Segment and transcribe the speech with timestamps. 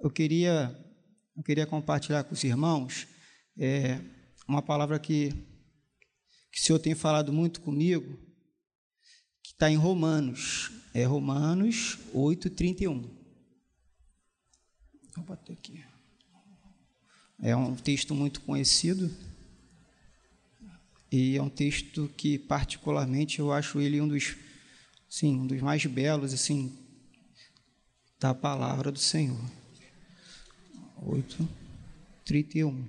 [0.00, 0.74] eu queria,
[1.36, 3.06] eu queria compartilhar com os irmãos
[3.58, 4.00] é,
[4.48, 5.30] uma palavra que,
[6.50, 8.18] que o Senhor tem falado muito comigo,
[9.42, 13.02] que está em Romanos, é Romanos 8, 31.
[15.14, 15.84] Vou bater aqui.
[17.42, 19.10] É um texto muito conhecido
[21.12, 24.36] e é um texto que particularmente eu acho ele um dos,
[25.08, 26.78] sim, um dos mais belos assim
[28.18, 29.59] da palavra do Senhor.
[31.02, 31.48] 8,
[32.24, 32.84] 31.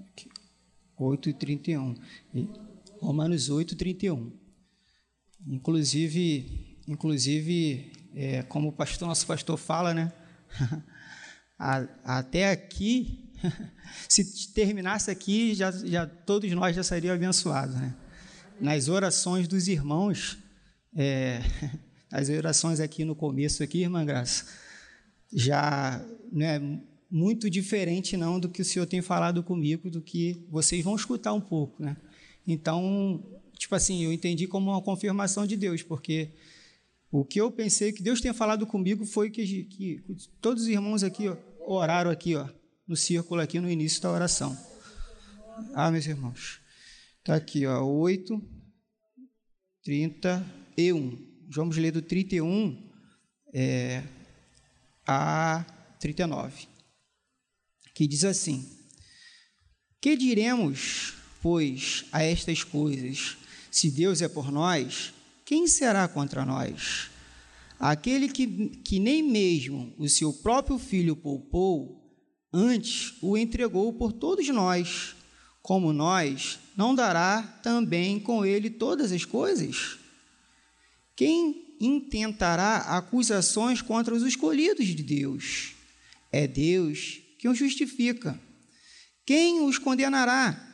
[0.00, 0.30] Aqui.
[0.96, 1.94] 8 e 31.
[2.34, 2.48] E
[3.00, 4.32] Romanos 8, 31.
[5.46, 10.12] Inclusive, inclusive é, como o pastor, nosso pastor fala, né?
[12.04, 13.30] Até aqui,
[14.08, 17.94] se terminasse aqui, já, já todos nós já seriam abençoados, né?
[18.58, 20.38] Nas orações dos irmãos,
[20.96, 21.40] é,
[22.10, 24.46] as orações aqui no começo aqui, irmã Graça,
[25.32, 26.60] já não é
[27.10, 31.32] muito diferente não do que o Senhor tem falado comigo, do que vocês vão escutar
[31.32, 31.96] um pouco, né?
[32.46, 33.22] Então,
[33.58, 36.30] tipo assim, eu entendi como uma confirmação de Deus, porque
[37.10, 40.02] o que eu pensei que Deus tenha falado comigo foi que, que
[40.40, 42.48] todos os irmãos aqui ó, oraram aqui, ó,
[42.86, 44.56] no círculo aqui no início da oração.
[45.74, 46.60] Ah, meus irmãos.
[47.18, 48.40] Está aqui, ó, 8,
[49.84, 51.18] 31.
[51.48, 52.88] Vamos ler do 31
[53.52, 54.02] é,
[55.06, 55.64] a
[55.98, 56.68] 39,
[57.94, 58.68] que diz assim:
[60.00, 63.36] Que diremos, pois, a estas coisas?
[63.70, 65.12] Se Deus é por nós,
[65.44, 67.10] quem será contra nós?
[67.78, 68.46] Aquele que,
[68.84, 72.00] que nem mesmo o seu próprio filho poupou,
[72.52, 75.14] antes o entregou por todos nós,
[75.62, 79.98] como nós, não dará também com ele todas as coisas?
[81.16, 85.72] Quem intentará acusações contra os escolhidos de Deus?
[86.30, 88.38] É Deus que os justifica.
[89.24, 90.66] Quem os condenará?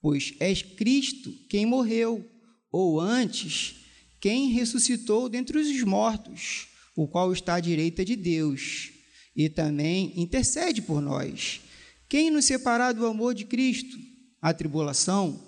[0.00, 2.26] Pois é Cristo quem morreu,
[2.72, 3.76] ou antes,
[4.20, 8.90] quem ressuscitou dentre os mortos, o qual está à direita de Deus,
[9.36, 11.60] e também intercede por nós.
[12.08, 13.96] Quem nos separar do amor de Cristo?
[14.40, 15.40] A tribulação,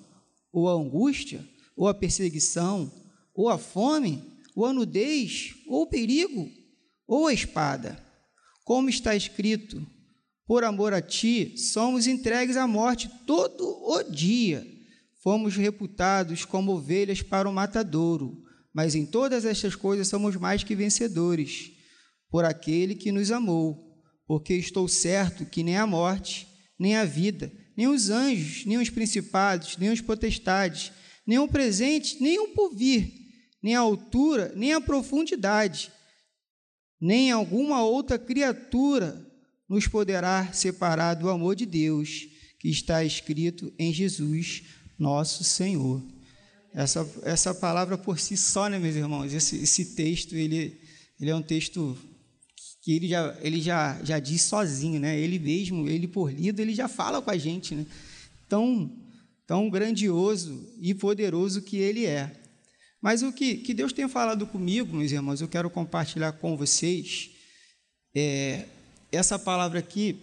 [0.53, 1.47] ou a angústia,
[1.77, 2.93] ou a perseguição,
[3.35, 4.23] ou a fome,
[4.55, 6.49] ou a nudez, ou o perigo,
[7.07, 8.03] ou a espada.
[8.65, 9.87] Como está escrito:
[10.47, 14.67] Por amor a ti, somos entregues à morte todo o dia.
[15.23, 18.43] Fomos reputados como ovelhas para o matadouro,
[18.75, 21.71] mas em todas estas coisas somos mais que vencedores,
[22.29, 23.91] por aquele que nos amou.
[24.27, 26.49] Porque estou certo que nem a morte,
[26.79, 30.91] nem a vida, nem os anjos, nem os principados, nem os potestades,
[31.27, 33.22] nem o presente, nem o porvir
[33.63, 35.93] nem a altura, nem a profundidade,
[37.01, 39.25] nem alguma outra criatura
[39.69, 42.27] nos poderá separar do amor de Deus
[42.59, 44.63] que está escrito em Jesus,
[44.99, 46.03] nosso Senhor.
[46.75, 49.33] Essa, essa palavra por si só, né, meus irmãos?
[49.33, 50.81] Esse, esse texto, ele,
[51.21, 51.97] ele é um texto
[52.83, 55.19] que ele já, ele já, já diz sozinho, né?
[55.19, 57.87] Ele mesmo, ele por lido, ele já fala com a gente, né?
[58.49, 58.91] Tão,
[59.47, 62.42] tão grandioso e poderoso que ele é.
[63.03, 67.31] Mas o que, que Deus tem falado comigo, meus irmãos, eu quero compartilhar com vocês.
[68.15, 68.67] É,
[69.11, 70.17] essa palavra aqui,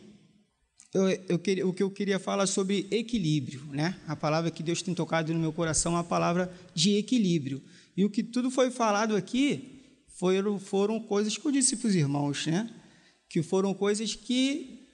[0.93, 3.99] eu, eu queria, o que eu queria falar sobre equilíbrio, né?
[4.07, 7.61] A palavra que Deus tem tocado no meu coração é a palavra de equilíbrio.
[7.97, 11.95] E o que tudo foi falado aqui foram, foram coisas que eu disse para os
[11.95, 12.73] irmãos, né?
[13.27, 14.87] Que foram coisas que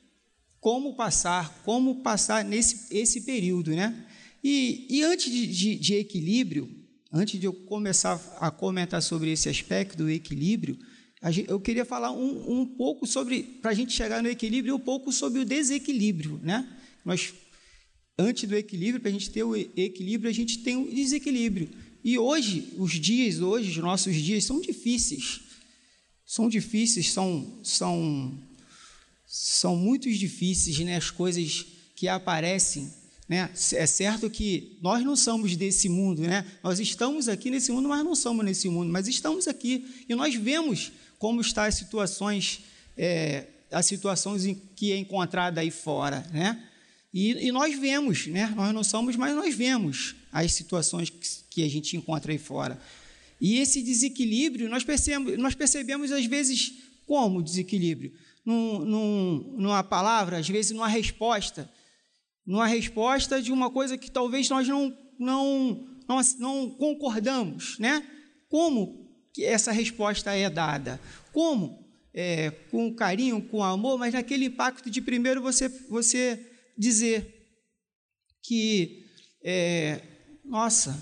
[0.59, 4.07] como passar, como passar nesse esse período, né?
[4.43, 6.84] E, e antes de, de, de equilíbrio,
[7.15, 10.77] antes de eu começar a comentar sobre esse aspecto do equilíbrio,
[11.47, 15.13] eu queria falar um, um pouco sobre, para a gente chegar no equilíbrio, um pouco
[15.13, 16.69] sobre o desequilíbrio, né?
[17.05, 17.33] Nós,
[18.19, 21.69] antes do equilíbrio, para a gente ter o equilíbrio, a gente tem o desequilíbrio.
[22.03, 25.39] E hoje, os dias, hoje, os nossos dias são difíceis.
[26.25, 28.37] São difíceis, são, são,
[29.25, 30.97] são muito difíceis, né?
[30.97, 32.91] As coisas que aparecem
[33.27, 33.49] né?
[33.73, 36.45] É certo que nós não somos desse mundo, né?
[36.63, 40.35] nós estamos aqui nesse mundo, mas não somos nesse mundo, mas estamos aqui e nós
[40.35, 42.61] vemos como estão as situações,
[42.95, 46.23] é, as situações em que é encontrada aí fora.
[46.31, 46.63] Né?
[47.11, 48.53] E, e, nós vemos, né?
[48.55, 52.79] nós não somos, mas nós vemos as situações que, que a gente encontra aí fora.
[53.41, 56.73] E esse desequilíbrio, nós percebemos, nós percebemos às vezes
[57.07, 58.13] como desequilíbrio?
[58.45, 61.67] Num, num, numa palavra, às vezes numa resposta
[62.45, 68.05] numa resposta de uma coisa que talvez nós não, não, não, não concordamos, né?
[68.47, 70.99] Como que essa resposta é dada?
[71.33, 76.39] Como é, com carinho, com amor, mas naquele impacto de primeiro você, você
[76.77, 77.49] dizer
[78.41, 79.03] que,
[79.43, 80.01] é,
[80.45, 80.97] nossa,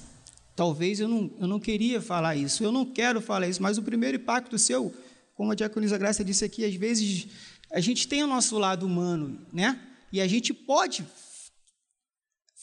[0.56, 3.84] talvez eu não, eu não queria falar isso, eu não quero falar isso, mas o
[3.84, 4.92] primeiro impacto seu,
[5.36, 7.28] como a diaconisa Graça disse aqui, às vezes
[7.72, 9.80] a gente tem o nosso lado humano, né?
[10.12, 11.06] E a gente pode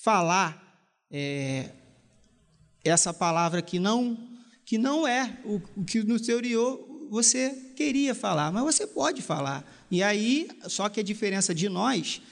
[0.03, 1.71] falar é,
[2.85, 4.29] essa palavra que não
[4.65, 9.69] que não é o, o que no teoriou você queria falar, mas você pode falar.
[9.91, 12.23] E aí, só que a diferença de nós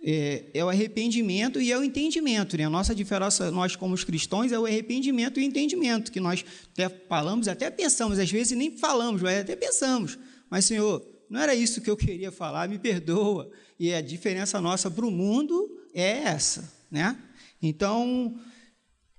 [0.00, 2.56] é, é, o arrependimento e é o entendimento.
[2.56, 2.64] Né?
[2.64, 6.88] A nossa diferença, nós como cristãos, é o arrependimento e o entendimento, que nós até
[6.88, 10.16] falamos, até pensamos, às vezes nem falamos, mas até pensamos.
[10.48, 13.50] Mas, Senhor, não era isso que eu queria falar, me perdoa.
[13.80, 16.79] E a diferença nossa para o mundo é essa.
[16.90, 17.16] Né?
[17.62, 18.38] Então,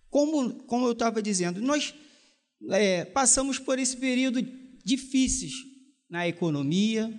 [0.10, 1.94] como, como eu estava dizendo, nós
[2.70, 4.46] é, passamos por esse período
[4.84, 5.54] difíceis
[6.10, 7.12] na economia,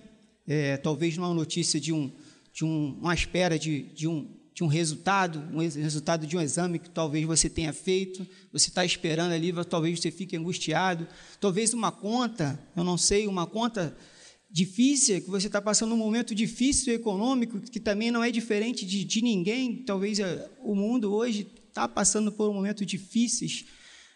[0.47, 2.11] é, talvez numa notícia de, um,
[2.53, 6.77] de um, uma espera de, de, um, de um resultado, um resultado de um exame
[6.77, 11.07] que talvez você tenha feito, você está esperando ali, talvez você fique angustiado,
[11.39, 13.97] talvez uma conta, eu não sei, uma conta
[14.53, 19.03] difícil, que você está passando um momento difícil econômico, que também não é diferente de,
[19.03, 23.65] de ninguém, talvez é, o mundo hoje está passando por um momento difíceis,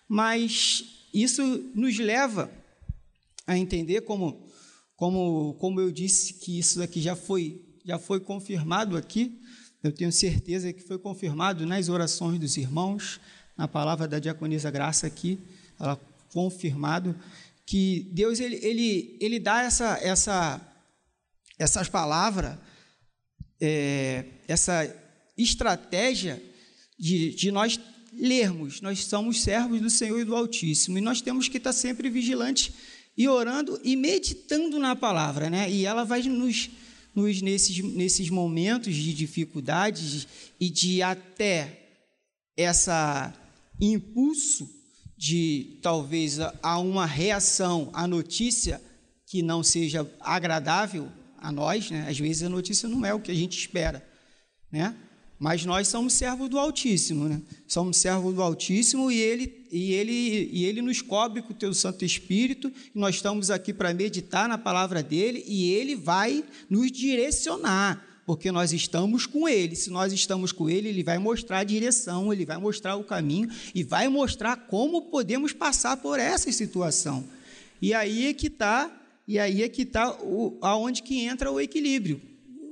[0.08, 1.42] mas isso
[1.74, 2.52] nos leva
[3.48, 4.48] a entender como,
[4.96, 9.42] como, como eu disse que isso aqui já foi, já foi confirmado aqui,
[9.82, 13.20] eu tenho certeza que foi confirmado nas orações dos irmãos,
[13.58, 15.40] na palavra da diaconisa Graça aqui,
[15.80, 16.00] ela
[16.32, 17.16] confirmado
[17.68, 20.62] que Deus ele, ele, ele dá essa, essa,
[21.60, 22.58] essas palavras,
[23.60, 24.90] é, essa
[25.38, 26.42] estratégia
[26.98, 27.78] de, de nós
[28.14, 32.10] lermos, nós somos servos do Senhor e do Altíssimo, e nós temos que estar sempre
[32.10, 32.72] vigilantes
[33.18, 35.70] e orando e meditando na palavra, né?
[35.70, 36.70] E ela vai nos,
[37.14, 40.26] nos nesses, nesses momentos de dificuldades
[40.58, 41.82] e de até
[42.56, 43.34] essa
[43.80, 44.77] impulso
[45.18, 48.82] de talvez a uma reação à notícia
[49.26, 51.10] que não seja agradável
[51.40, 52.08] a nós, né?
[52.08, 54.06] Às vezes a notícia não é o que a gente espera,
[54.72, 54.96] né?
[55.40, 57.42] Mas nós somos servos do Altíssimo, né?
[57.68, 61.74] Somos servos do Altíssimo e ele, e ele, e ele nos cobre com o teu
[61.74, 62.72] Santo Espírito.
[62.94, 68.74] Nós estamos aqui para meditar na palavra dele e ele vai nos direcionar, porque nós
[68.74, 69.74] estamos com ele.
[69.74, 73.50] Se nós estamos com ele, ele vai mostrar a direção, ele vai mostrar o caminho
[73.74, 77.24] e vai mostrar como podemos passar por essa situação.
[77.82, 78.92] E aí é que está,
[79.26, 80.14] e aí é que está
[80.60, 82.22] aonde que entra o equilíbrio,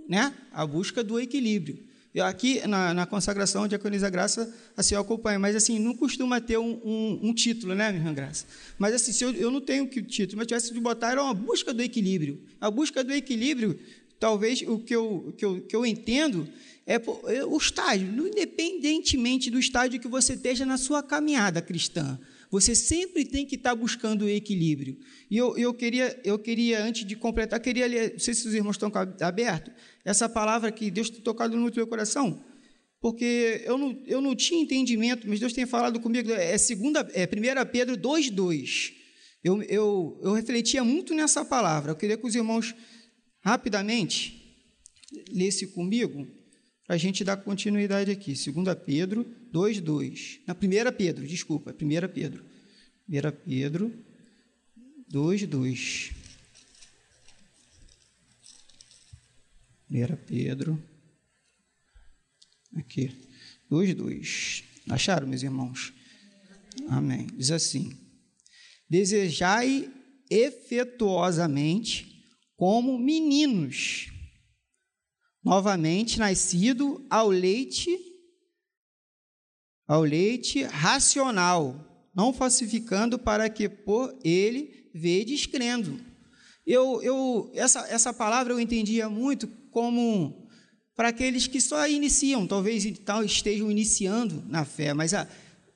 [0.09, 0.35] né?
[0.51, 1.79] A busca do equilíbrio.
[2.21, 6.79] Aqui na, na consagração, Diaconisa Graça, assim, eu acompanho, mas assim, não costuma ter um,
[6.83, 8.45] um, um título, né, minha irmã Graça?
[8.77, 11.33] Mas assim, se eu, eu não tenho que título, mas tivesse de botar, era uma
[11.33, 12.41] busca do equilíbrio.
[12.59, 13.77] A busca do equilíbrio,
[14.19, 16.47] talvez o que eu, que eu, que eu entendo
[16.85, 22.19] é, é o estágio, independentemente do estágio que você esteja na sua caminhada cristã.
[22.51, 24.97] Você sempre tem que estar buscando o equilíbrio.
[25.29, 28.53] E eu, eu, queria, eu queria, antes de completar, queria ler, não sei se os
[28.53, 28.91] irmãos estão
[29.21, 29.73] abertos,
[30.03, 32.41] essa palavra que Deus tem tocado no teu coração,
[33.01, 37.25] porque eu não, eu não tinha entendimento, mas Deus tem falado comigo, é, segunda, é
[37.25, 38.93] 1 Pedro 2,2.
[39.43, 42.73] Eu, eu, eu refletia muito nessa palavra, eu queria que os irmãos,
[43.45, 44.57] rapidamente,
[45.29, 46.27] lessem comigo,
[46.87, 48.33] para a gente dar continuidade aqui.
[48.33, 49.23] 2 Pedro
[49.53, 50.39] 2,2.
[50.47, 50.57] Na 1
[50.97, 51.75] Pedro, desculpa, 1
[52.11, 52.43] Pedro.
[53.07, 53.13] 1
[53.45, 53.93] Pedro
[55.11, 56.11] 2,2.
[59.91, 60.83] 1 Pedro.
[62.75, 63.15] Aqui.
[63.71, 64.63] 2,2.
[64.89, 65.93] Acharam, meus irmãos?
[66.89, 67.27] Amém.
[67.37, 67.95] Diz assim:
[68.89, 69.91] Desejai
[70.29, 72.14] efetuosamente
[72.55, 74.11] como meninos
[75.43, 77.97] novamente nascido ao leite
[79.87, 85.99] ao leite racional, não falsificando para que por ele vedes crendo.
[86.65, 90.49] Eu, eu, essa, essa palavra eu entendia muito como
[90.95, 95.27] para aqueles que só iniciam, talvez então estejam iniciando na fé, mas a,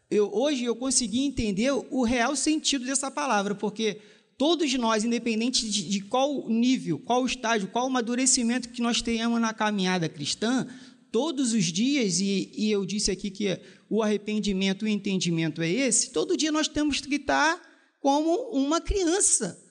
[0.09, 4.01] eu, hoje eu consegui entender o real sentido dessa palavra, porque
[4.39, 9.53] Todos nós, independente de, de qual nível, qual estágio, qual amadurecimento que nós tenhamos na
[9.53, 10.65] caminhada cristã,
[11.11, 16.11] todos os dias, e, e, eu disse aqui que o arrependimento, o entendimento é esse,
[16.11, 17.61] todo dia nós temos que estar
[17.99, 19.61] como uma criança,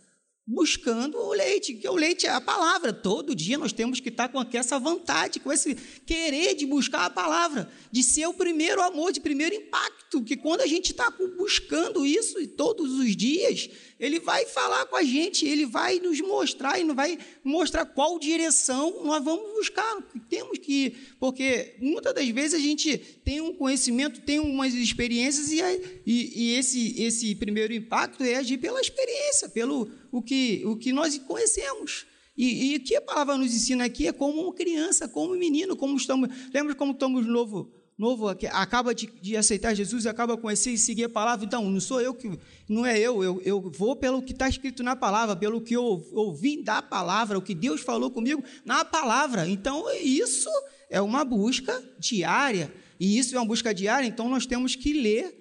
[0.48, 2.90] buscando o leite, que o leite é a palavra.
[2.90, 5.74] Todo dia nós temos que estar com essa vontade, com esse
[6.06, 10.62] querer de buscar a palavra, de ser o primeiro amor, de primeiro impacto, que quando
[10.62, 13.68] a gente está buscando isso todos os dias,
[14.00, 19.04] ele vai falar com a gente, ele vai nos mostrar, e vai mostrar qual direção
[19.04, 20.02] nós vamos buscar.
[20.30, 25.52] Temos que ir, porque muitas das vezes a gente tem um conhecimento, tem umas experiências,
[25.52, 25.60] e,
[26.06, 30.92] e, e esse, esse primeiro impacto é agir pela experiência, pelo o que, o que
[30.92, 32.06] nós conhecemos.
[32.38, 35.74] E, o que a palavra nos ensina aqui é como uma criança, como um menino,
[35.74, 36.28] como estamos.
[36.54, 37.68] Lembra como estamos novo,
[37.98, 41.44] novo acaba de, de, aceitar Jesus, acaba a conhecer e seguir a palavra.
[41.44, 44.84] Então, não sou eu que, não é eu, eu, eu vou pelo que está escrito
[44.84, 49.48] na palavra, pelo que eu ouvi da palavra, o que Deus falou comigo na palavra.
[49.48, 50.48] Então, isso
[50.88, 52.72] é uma busca diária.
[53.00, 55.32] E isso é uma busca diária, então nós temos que ler,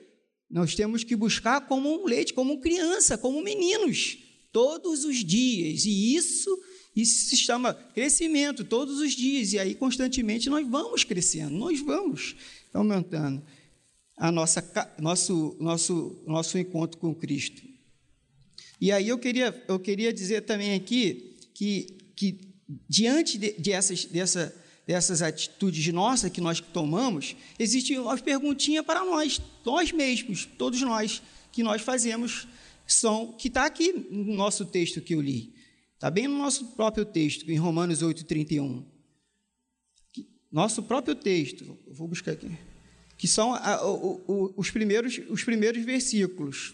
[0.50, 5.86] nós temos que buscar como um leite, como criança, como meninos todos os dias.
[5.86, 6.58] E isso,
[6.96, 9.54] isso se chama crescimento todos os dias.
[9.54, 12.36] E aí, constantemente, nós vamos crescendo, nós vamos
[12.74, 13.44] aumentando
[14.18, 14.64] a nossa,
[15.00, 17.62] nosso, nosso, nosso encontro com Cristo.
[18.82, 22.40] E aí eu queria, eu queria dizer também aqui que, que
[22.90, 29.04] diante de, de essas, dessa, dessas atitudes nossas que nós tomamos, existe uma perguntinha para
[29.04, 32.48] nós, nós mesmos, todos nós, que nós fazemos
[32.94, 35.54] são que está aqui no nosso texto que eu li.
[35.94, 38.86] Está bem no nosso próprio texto, em Romanos 8,31.
[40.52, 42.50] Nosso próprio texto, vou buscar aqui,
[43.18, 46.74] que são a, o, o, os, primeiros, os primeiros versículos.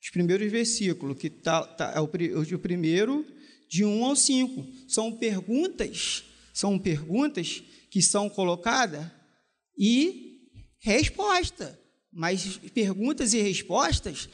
[0.00, 3.26] Os primeiros versículos, que tá, tá, é o, o primeiro
[3.68, 4.66] de 1 ao 5.
[4.88, 9.06] São perguntas, são perguntas que são colocadas
[9.76, 11.81] e resposta
[12.12, 14.28] mas perguntas e respostas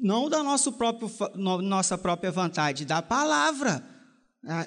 [0.00, 3.86] não da nosso próprio, nossa própria vontade, da palavra.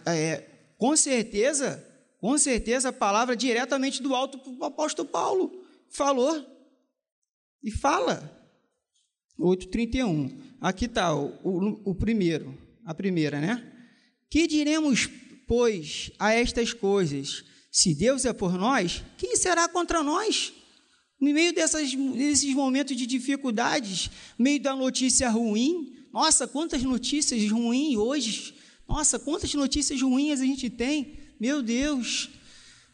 [0.06, 0.44] É,
[0.78, 1.84] com certeza,
[2.20, 5.52] com certeza, a palavra diretamente do alto para o apóstolo Paulo
[5.90, 6.46] falou
[7.64, 8.32] e fala.
[9.40, 10.34] 8,31.
[10.62, 13.70] Aqui está o, o, o primeiro, a primeira, né?
[14.30, 15.10] Que diremos,
[15.46, 17.44] pois, a estas coisas?
[17.70, 20.54] Se Deus é por nós, quem será contra nós?
[21.26, 27.50] No meio dessas, desses momentos de dificuldades, no meio da notícia ruim, nossa, quantas notícias
[27.50, 28.54] ruins hoje,
[28.88, 32.30] nossa, quantas notícias ruins a gente tem, meu Deus.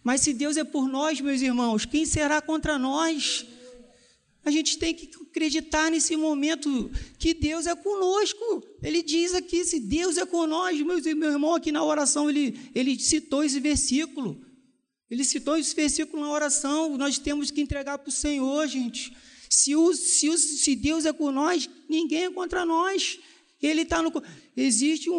[0.02, 3.46] Mas se Deus é por nós, meus irmãos, quem será contra nós?
[4.46, 8.64] A gente tem que acreditar nesse momento que Deus é conosco.
[8.82, 13.44] Ele diz aqui: se Deus é meus, meu irmão, aqui na oração, ele, ele citou
[13.44, 14.42] esse versículo.
[15.12, 16.98] Ele citou esse versículo na oração.
[16.98, 19.14] Nós temos que entregar para o Senhor, gente.
[19.50, 23.20] Se, o, se, o, se Deus é por nós, ninguém é contra nós.
[23.62, 24.12] Ele está no.
[24.56, 25.18] Existe um,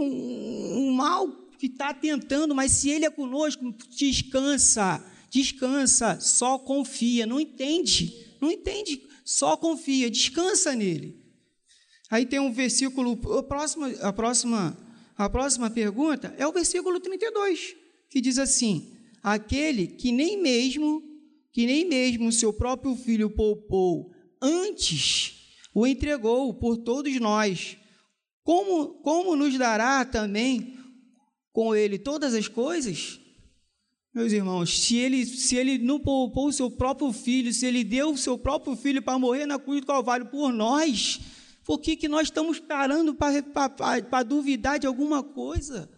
[0.79, 7.27] um mal que está tentando, mas se Ele é conosco, descansa, descansa, só confia.
[7.27, 11.23] Não entende, não entende, só confia, descansa nele.
[12.11, 14.77] Aí tem um versículo, a próxima, a próxima,
[15.17, 17.77] a próxima pergunta é o versículo 32,
[18.09, 21.03] que diz assim: aquele que nem mesmo
[21.53, 24.11] que nem mesmo seu próprio filho poupou,
[24.41, 27.77] antes o entregou por todos nós.
[28.43, 30.79] Como como nos dará também
[31.53, 33.21] com ele todas as coisas?
[34.15, 38.11] Meus irmãos, se ele, se ele não poupou o seu próprio filho, se ele deu
[38.11, 41.19] o seu próprio filho para morrer na cruz do Calvário por nós,
[41.65, 45.89] por que, que nós estamos parando para duvidar de alguma coisa?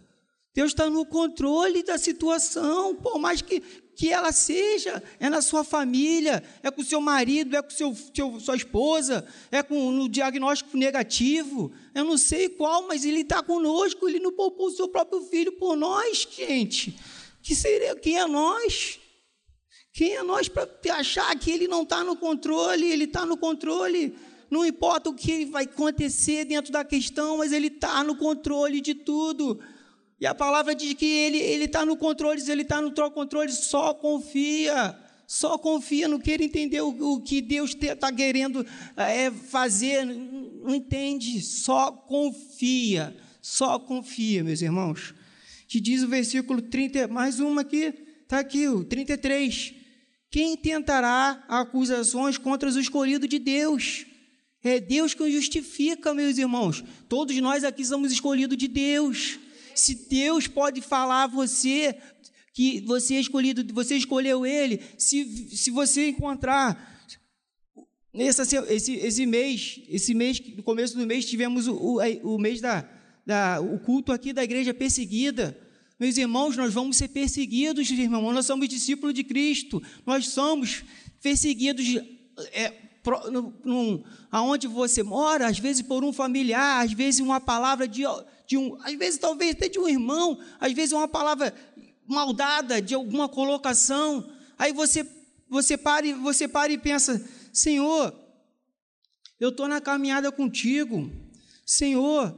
[0.55, 3.59] Deus está no controle da situação, por mais que,
[3.93, 8.39] que ela seja, é na sua família, é com seu marido, é com seu, seu
[8.39, 14.07] sua esposa, é com no diagnóstico negativo, eu não sei qual, mas Ele está conosco,
[14.07, 16.97] Ele não poupou o seu próprio filho por nós, gente.
[17.43, 18.97] Que seria, quem é nós?
[19.91, 22.89] Quem é nós para achar que Ele não está no controle?
[22.89, 24.15] Ele está no controle.
[24.49, 28.95] Não importa o que vai acontecer dentro da questão, mas Ele está no controle de
[28.95, 29.59] tudo.
[30.19, 34.97] E a palavra diz que ele está no controle, ele está no controle, só confia.
[35.27, 41.41] Só confia, não quer entender o, o que Deus está querendo é, fazer, não entende,
[41.41, 45.15] só confia, só confia, meus irmãos.
[45.67, 47.91] Que diz o versículo 30, mais uma aqui,
[48.21, 49.73] está aqui, o 33.
[50.29, 54.05] Quem tentará acusações contra os escolhidos de Deus?
[54.63, 56.83] É Deus que justifica, meus irmãos.
[57.09, 59.39] Todos nós aqui somos escolhidos de Deus
[59.75, 61.95] se Deus pode falar a você
[62.53, 66.95] que você é escolhido, você escolheu ele, se, se você encontrar
[68.13, 72.61] esse, esse, esse mês, esse mês, no começo do mês, tivemos o, o, o mês
[72.61, 72.89] da,
[73.25, 75.59] da, o culto aqui da igreja perseguida.
[75.99, 78.33] Meus irmãos, nós vamos ser perseguidos, irmãos.
[78.33, 79.83] Nós somos discípulos de Cristo.
[80.05, 80.83] Nós somos
[81.21, 81.85] perseguidos
[82.53, 82.73] é,
[84.31, 88.03] aonde você mora, às vezes por um familiar, às vezes uma palavra de,
[88.47, 91.53] de um, às vezes talvez até de um irmão, às vezes uma palavra
[92.07, 94.29] maldada de alguma colocação.
[94.57, 95.05] Aí você
[95.49, 98.13] você para, você para e pensa: Senhor,
[99.39, 101.11] eu estou na caminhada contigo.
[101.65, 102.37] Senhor,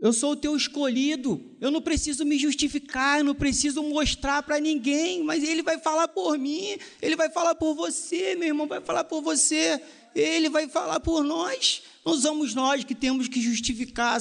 [0.00, 1.56] eu sou o teu escolhido.
[1.60, 6.08] Eu não preciso me justificar, eu não preciso mostrar para ninguém, mas ele vai falar
[6.08, 9.82] por mim, ele vai falar por você, meu irmão, vai falar por você,
[10.14, 11.82] ele vai falar por nós.
[12.06, 14.20] Não somos nós que temos que justificar,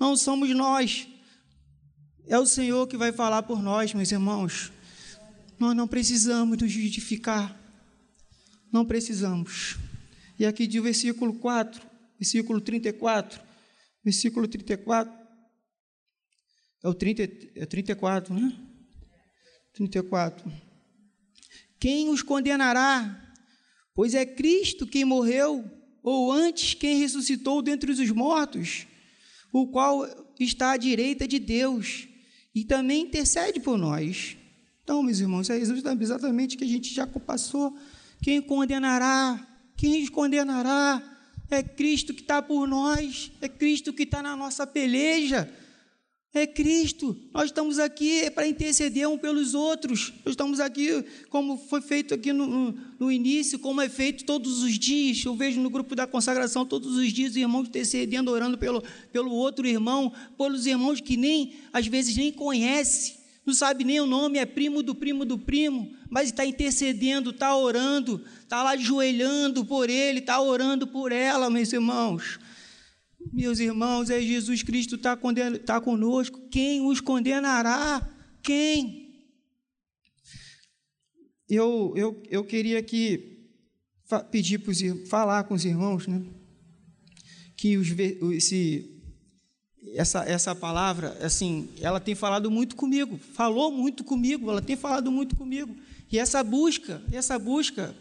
[0.00, 1.06] não somos nós.
[2.26, 4.72] É o Senhor que vai falar por nós, meus irmãos.
[5.58, 7.54] Nós não precisamos nos justificar.
[8.72, 9.76] Não precisamos.
[10.38, 11.82] E aqui de versículo 4,
[12.18, 13.51] versículo 34,
[14.04, 15.12] versículo 34,
[16.82, 17.22] é o 30,
[17.54, 18.52] é 34, né?
[19.72, 20.52] 34.
[21.78, 23.34] Quem os condenará?
[23.94, 25.64] Pois é Cristo quem morreu,
[26.02, 28.86] ou antes quem ressuscitou dentre os mortos,
[29.52, 30.04] o qual
[30.40, 32.08] está à direita de Deus
[32.54, 34.36] e também intercede por nós.
[34.82, 37.76] Então, meus irmãos, é exatamente o que a gente já passou.
[38.20, 39.46] Quem condenará?
[39.76, 41.11] Quem condenará?
[41.52, 45.52] É Cristo que está por nós, é Cristo que está na nossa peleja.
[46.32, 47.14] É Cristo.
[47.30, 50.14] Nós estamos aqui para interceder um pelos outros.
[50.24, 54.78] Nós estamos aqui, como foi feito aqui no, no, início, como é feito todos os
[54.78, 55.22] dias.
[55.26, 58.82] Eu vejo no grupo da consagração todos os dias os irmãos intercedendo, orando pelo,
[59.12, 64.06] pelo outro irmão, pelos irmãos que nem, às vezes, nem conhece não sabe nem o
[64.06, 69.64] nome, é primo do primo do primo, mas está intercedendo, está orando, está lá ajoelhando
[69.64, 72.38] por ele, está orando por ela, meus irmãos.
[73.32, 75.18] Meus irmãos, é Jesus Cristo está
[75.64, 76.48] tá conosco.
[76.50, 78.08] Quem os condenará?
[78.42, 79.02] Quem?
[81.48, 83.48] Eu, eu, eu queria aqui
[84.30, 84.72] pedir para
[85.06, 86.22] falar com os irmãos, né?
[87.56, 87.88] Que os,
[88.32, 89.01] esse
[89.94, 95.10] essa, essa palavra, assim, ela tem falado muito comigo, falou muito comigo, ela tem falado
[95.10, 95.74] muito comigo.
[96.10, 97.94] E essa busca, essa busca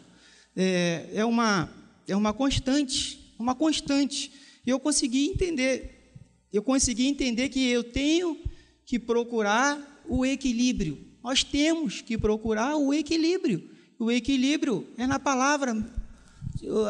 [0.55, 1.69] é, é uma,
[2.08, 4.32] é uma constante, uma constante.
[4.65, 6.13] E eu consegui entender,
[6.51, 8.38] eu consegui entender que eu tenho
[8.86, 10.97] que procurar o equilíbrio.
[11.23, 13.69] Nós temos que procurar o equilíbrio.
[13.97, 15.75] O equilíbrio é na palavra.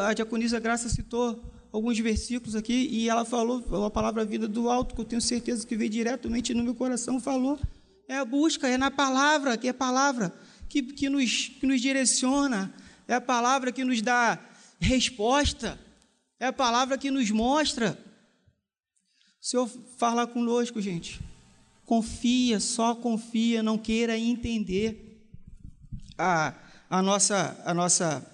[0.08, 4.94] A diaconisa Graça citou alguns versículos aqui e ela falou, a palavra vida do alto,
[4.94, 7.60] que eu tenho certeza que veio diretamente no meu coração, falou.
[8.08, 10.34] É a busca, é na palavra, que é a palavra
[10.68, 12.74] que, que, nos, que nos direciona,
[13.08, 14.40] é a palavra que nos dá
[14.80, 15.80] resposta,
[16.40, 17.98] é a palavra que nos mostra.
[19.42, 21.20] O Senhor fala conosco, gente.
[21.86, 25.28] Confia, só confia, não queira entender.
[26.18, 26.54] A,
[26.90, 28.26] a, nossa, a, nossa,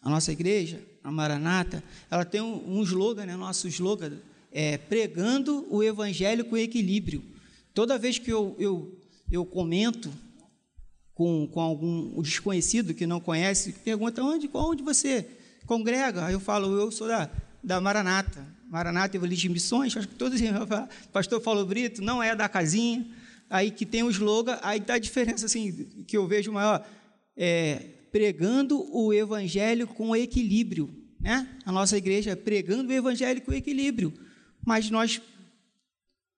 [0.00, 4.14] a nossa igreja, a Maranata, ela tem um, um slogan, né, nosso slogan,
[4.50, 7.22] é pregando o evangelho com equilíbrio.
[7.72, 8.98] Toda vez que eu, eu,
[9.30, 10.10] eu comento
[11.14, 15.28] com, com algum desconhecido que não conhece, pergunta onde, onde você
[15.64, 16.24] congrega?
[16.24, 17.30] Aí eu falo, eu sou da,
[17.62, 20.40] da Maranata, Maranata Evangelista de Missões, acho que todos
[21.12, 23.06] pastor Paulo Brito, não é da casinha,
[23.48, 26.84] aí que tem o slogan, aí dá a diferença assim, que eu vejo maior,
[27.36, 30.88] é, pregando o evangelho com equilíbrio,
[31.20, 31.46] né?
[31.66, 34.10] A nossa igreja é pregando o evangelho com equilíbrio,
[34.64, 35.20] mas nós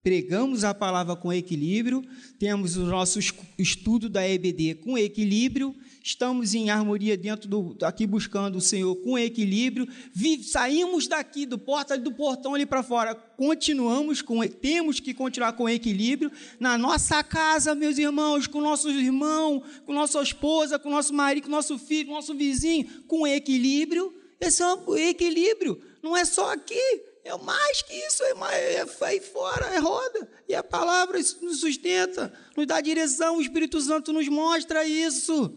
[0.08, 2.02] pregamos a palavra com equilíbrio,
[2.38, 3.18] temos o nosso
[3.58, 9.18] estudo da EBD com equilíbrio, estamos em harmonia dentro do aqui buscando o Senhor com
[9.18, 15.12] equilíbrio, vi, saímos daqui do porta do portão ali para fora, continuamos com temos que
[15.12, 20.88] continuar com equilíbrio na nossa casa, meus irmãos, com nossos irmãos, com nossa esposa, com
[20.88, 24.10] nosso marido, com nosso filho, com nosso vizinho, com equilíbrio.
[24.40, 28.84] Esse é um equilíbrio, não é só aqui, é mais que isso, é, mais, é
[29.04, 30.28] aí fora, é roda.
[30.48, 35.56] E a palavra nos sustenta, nos dá direção, o Espírito Santo nos mostra isso.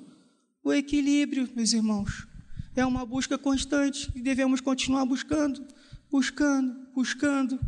[0.64, 2.28] O equilíbrio, meus irmãos,
[2.76, 5.66] é uma busca constante e devemos continuar buscando,
[6.10, 7.60] buscando, buscando.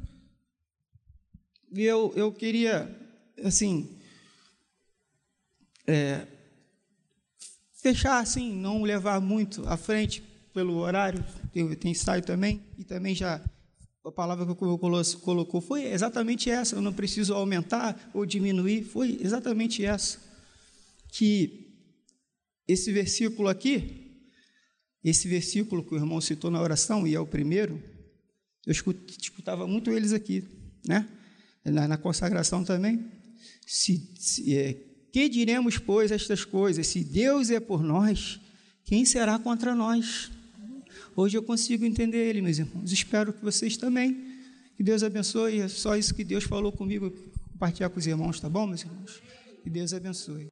[1.71, 2.93] E eu, eu queria,
[3.43, 3.97] assim,
[5.87, 6.27] é,
[7.73, 13.15] fechar assim, não levar muito à frente pelo horário, tem, tem ensaio também, e também
[13.15, 13.41] já
[14.05, 16.75] a palavra que o colocou foi exatamente essa.
[16.75, 18.83] Eu não preciso aumentar ou diminuir.
[18.83, 20.19] Foi exatamente essa.
[21.09, 21.71] Que
[22.67, 24.21] esse versículo aqui,
[25.03, 27.81] esse versículo que o irmão citou na oração, e é o primeiro,
[28.65, 30.43] eu escutava muito eles aqui,
[30.85, 31.07] né?
[31.63, 33.05] Na, na consagração também.
[33.65, 34.73] Se, se é,
[35.13, 36.87] que diremos, pois, estas coisas?
[36.87, 38.39] Se Deus é por nós,
[38.83, 40.29] quem será contra nós?
[41.15, 42.91] Hoje eu consigo entender ele, meus irmãos.
[42.91, 44.39] Espero que vocês também.
[44.75, 45.59] Que Deus abençoe.
[45.59, 47.13] É só isso que Deus falou comigo.
[47.51, 49.21] Compartilhar com os irmãos, tá bom, meus irmãos?
[49.63, 50.47] Que Deus abençoe.